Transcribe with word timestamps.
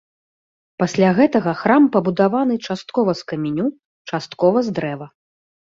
Пасля 0.83 1.09
гэтага 1.19 1.51
храм 1.61 1.83
пабудаваны 1.97 2.55
часткова 2.67 3.11
з 3.21 3.31
каменю, 3.35 3.67
часткова 4.13 4.57
з 4.71 4.81
дрэва. 4.81 5.07